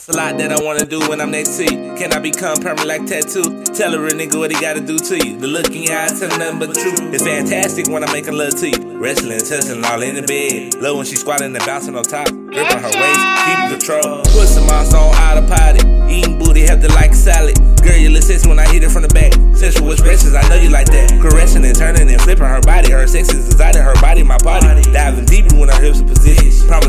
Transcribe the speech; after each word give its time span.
It's 0.00 0.08
a 0.08 0.16
lot 0.16 0.38
that 0.38 0.50
I 0.50 0.64
wanna 0.64 0.86
do 0.86 0.98
when 1.10 1.20
I'm 1.20 1.30
next 1.30 1.58
to 1.58 1.64
you. 1.64 1.92
Can 1.92 2.14
I 2.14 2.20
become 2.20 2.56
permanent 2.56 2.88
like 2.88 3.04
tattoo? 3.04 3.44
Tell 3.76 3.92
her 3.92 3.98
a 3.98 4.00
real 4.00 4.16
nigga 4.16 4.38
what 4.38 4.50
he 4.50 4.58
gotta 4.58 4.80
do 4.80 4.96
to 4.96 5.14
you. 5.20 5.36
The 5.36 5.46
look 5.46 5.68
in 5.76 5.82
your 5.82 5.98
eyes 5.98 6.18
tell 6.18 6.32
nothing 6.40 6.58
but 6.58 6.72
the 6.72 6.80
truth. 6.80 7.12
It's 7.12 7.22
fantastic 7.22 7.86
when 7.86 8.02
I'm 8.02 8.10
making 8.10 8.32
love 8.32 8.56
to 8.64 8.70
you. 8.70 8.96
Wrestling, 8.96 9.44
tussling 9.44 9.84
all 9.84 10.00
in 10.00 10.14
the 10.16 10.24
bed. 10.24 10.80
Love 10.80 10.96
when 10.96 11.04
she 11.04 11.16
squatting 11.16 11.54
and 11.54 11.66
bouncing 11.66 11.96
on 11.96 12.04
top. 12.04 12.32
Gripping 12.32 12.80
her 12.80 12.94
waist, 12.96 13.24
keeping 13.44 13.76
control. 13.76 14.24
Put 14.32 14.48
some 14.48 14.64
mouse 14.64 14.94
on 14.96 15.12
out 15.20 15.36
of 15.36 15.44
potty. 15.44 15.84
Eating 16.08 16.38
booty 16.38 16.64
healthy 16.64 16.88
like 16.96 17.12
salad. 17.12 17.60
Girl, 17.84 17.92
you 17.92 18.08
look 18.08 18.22
sexy 18.22 18.48
when 18.48 18.58
I 18.58 18.64
hit 18.72 18.82
it 18.82 18.88
from 18.88 19.04
the 19.04 19.12
back. 19.12 19.36
Sensual 19.52 19.92
expressions, 19.92 20.32
I 20.32 20.40
know 20.48 20.56
you 20.56 20.70
like 20.70 20.88
that. 20.96 21.12
Caressing 21.20 21.64
and 21.68 21.76
turning 21.76 22.08
and 22.08 22.20
flipping 22.22 22.48
her 22.48 22.62
body. 22.62 22.90
Her 22.90 23.06
sex 23.06 23.28
is 23.28 23.52
inside 23.52 23.76
of 23.76 23.84
her 23.84 24.00
body, 24.00 24.22
my 24.22 24.38
body. 24.38 24.64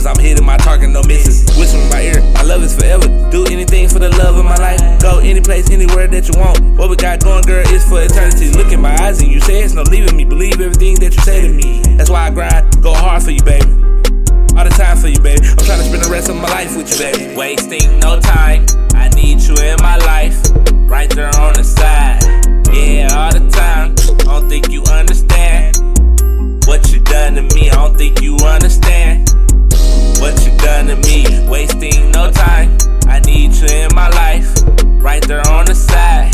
Positioned. 0.01 0.17
I'm 0.17 0.23
hitting 0.23 0.45
my 0.45 0.57
target, 0.57 0.89
no 0.89 1.01
misses. 1.03 1.45
Whispering 1.57 1.83
in 1.83 1.89
my 1.89 2.01
ear, 2.01 2.21
I 2.35 2.43
love 2.43 2.63
is 2.63 2.75
forever. 2.75 3.07
Do 3.31 3.45
anything 3.45 3.87
for 3.89 3.99
the 3.99 4.09
love 4.09 4.37
of 4.37 4.45
my 4.45 4.55
life. 4.55 4.79
Go 5.01 5.19
any 5.19 5.41
place, 5.41 5.69
anywhere 5.69 6.07
that 6.07 6.27
you 6.27 6.39
want. 6.39 6.59
What 6.77 6.89
we 6.89 6.95
got 6.95 7.23
going, 7.23 7.43
girl, 7.43 7.65
is 7.67 7.87
for 7.87 8.01
eternity. 8.01 8.51
Look 8.51 8.71
in 8.71 8.81
my 8.81 8.95
eyes 9.01 9.21
and 9.21 9.31
you 9.31 9.39
say 9.41 9.61
it's 9.61 9.73
no 9.73 9.83
leaving 9.83 10.15
me. 10.15 10.25
Believe 10.25 10.59
everything 10.61 10.95
that 10.99 11.13
you 11.13 11.21
say 11.21 11.41
to 11.41 11.53
me. 11.53 11.81
That's 11.97 12.09
why 12.09 12.27
I 12.27 12.29
grind, 12.31 12.81
go 12.81 12.93
hard 12.93 13.23
for 13.23 13.31
you, 13.31 13.43
baby. 13.43 13.69
All 14.57 14.65
the 14.65 14.73
time 14.75 14.97
for 14.97 15.07
you, 15.07 15.19
baby. 15.19 15.47
I'm 15.47 15.57
trying 15.65 15.79
to 15.79 15.85
spend 15.85 16.03
the 16.03 16.09
rest 16.11 16.29
of 16.29 16.35
my 16.35 16.49
life 16.49 16.75
with 16.75 16.91
you, 16.91 16.97
baby. 16.99 17.35
Wasting 17.35 17.99
no 17.99 18.19
time. 18.19 18.65
I 18.93 19.09
need 19.09 19.39
you 19.41 19.55
in 19.55 19.77
my 19.81 19.97
life. 19.97 20.37
Right 20.89 21.09
there 21.09 21.33
on 21.39 21.53
the 21.53 21.63
side. 21.63 22.21
Yeah, 22.73 23.07
all 23.13 23.31
the 23.31 23.47
time. 23.49 23.95
I 24.27 24.39
don't 24.39 24.49
think 24.49 24.69
you 24.69 24.83
understand 24.91 25.77
what 26.67 26.91
you 26.91 26.99
done 26.99 27.35
to 27.35 27.43
me. 27.55 27.69
I 27.69 27.75
don't 27.75 27.97
think 27.97 28.21
you 28.21 28.35
understand 28.37 29.00
done 30.81 31.01
to 31.01 31.07
me. 31.07 31.25
Wasting 31.47 32.11
no 32.11 32.31
time. 32.31 32.77
I 33.07 33.19
need 33.19 33.53
you 33.53 33.67
in 33.67 33.89
my 33.93 34.09
life. 34.09 34.47
Right 35.01 35.21
there 35.27 35.45
on 35.47 35.65
the 35.65 35.75
side. 35.75 36.33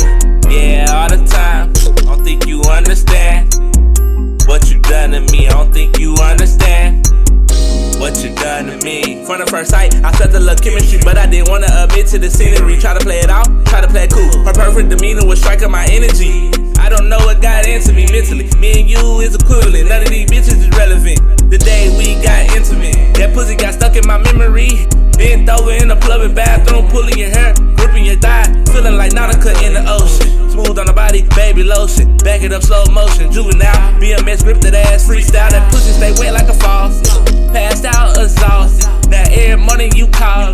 Yeah, 0.49 0.85
all 0.89 1.09
the 1.09 1.25
time. 1.27 1.73
I 2.07 2.15
don't 2.15 2.23
think 2.23 2.45
you 2.45 2.61
understand 2.63 3.55
what 4.47 4.69
you 4.71 4.79
done 4.79 5.11
to 5.11 5.21
me. 5.31 5.47
I 5.47 5.51
don't 5.51 5.73
think 5.73 5.99
you 5.99 6.15
understand 6.15 7.07
what 7.99 8.23
you 8.23 8.33
done 8.35 8.67
to 8.67 8.85
me. 8.85 9.25
From 9.25 9.39
the 9.39 9.47
first 9.47 9.71
sight, 9.71 9.95
I 10.03 10.11
felt 10.13 10.31
the 10.31 10.39
love 10.39 10.61
chemistry, 10.61 10.99
but 11.03 11.17
I 11.17 11.25
didn't 11.25 11.49
wanna 11.49 11.67
admit 11.71 12.07
to 12.07 12.19
the 12.19 12.29
scenery. 12.29 12.77
Try 12.77 12.93
to 12.93 13.03
play 13.03 13.19
it 13.19 13.29
out, 13.29 13.47
try 13.65 13.81
to 13.81 13.87
play 13.87 14.03
it 14.03 14.11
cool. 14.11 14.31
Her 14.45 14.53
perfect 14.53 14.89
demeanor 14.89 15.25
was 15.25 15.39
striking 15.39 15.71
my 15.71 15.85
energy. 15.89 16.51
I 16.79 16.89
don't 16.89 17.09
know 17.09 17.17
what 17.19 17.41
got 17.41 17.67
into 17.67 17.91
me 17.91 18.05
mentally. 18.11 18.47
Me 18.59 18.79
and 18.79 18.89
you 18.89 19.19
is 19.19 19.35
equivalent. 19.35 19.89
None 19.89 20.03
of 20.03 20.09
these 20.09 20.29
bitches 20.29 20.61
is 20.61 20.69
relevant. 20.77 21.19
The 21.49 21.57
day 21.57 21.89
we 21.97 22.21
got 22.23 22.55
intimate, 22.55 23.15
that 23.15 23.33
pussy 23.33 23.55
got 23.55 23.73
stuck 23.73 23.95
in 23.95 24.07
my. 24.07 24.26
Over 25.57 25.71
in 25.71 25.87
the 25.87 25.95
plumbing 25.95 26.35
bathroom, 26.35 26.87
pulling 26.89 27.17
your 27.17 27.29
hair, 27.29 27.53
gripping 27.75 28.05
your 28.05 28.15
thigh, 28.17 28.45
feeling 28.71 28.95
like 28.95 29.11
Nautica 29.11 29.57
in 29.65 29.73
the 29.73 29.83
ocean. 29.89 30.51
Smooth 30.51 30.77
on 30.77 30.85
the 30.85 30.93
body, 30.93 31.25
baby 31.35 31.63
lotion. 31.63 32.15
Back 32.17 32.43
it 32.43 32.53
up 32.53 32.61
slow 32.63 32.85
motion, 32.91 33.31
juvenile. 33.31 33.73
BMS 33.99 34.43
scripted 34.43 34.73
ass 34.73 35.07
freestyle. 35.07 35.49
That 35.49 35.71
pussy 35.71 35.91
stay 35.93 36.13
wet 36.19 36.33
like 36.33 36.47
a 36.47 36.53
faucet. 36.53 37.07
Passed 37.53 37.85
out 37.85 38.17
exhausted. 38.17 39.09
Now 39.09 39.23
every 39.29 39.57
morning 39.57 39.91
you 39.95 40.07
call. 40.07 40.53